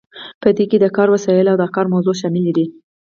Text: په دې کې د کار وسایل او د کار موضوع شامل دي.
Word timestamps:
په 0.41 0.49
دې 0.57 0.65
کې 0.69 0.77
د 0.81 0.85
کار 0.97 1.07
وسایل 1.15 1.45
او 1.51 1.57
د 1.59 1.63
کار 1.75 1.85
موضوع 1.93 2.15
شامل 2.21 2.45
دي. 2.57 2.65